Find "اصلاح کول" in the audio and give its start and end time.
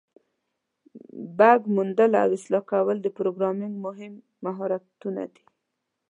2.37-2.97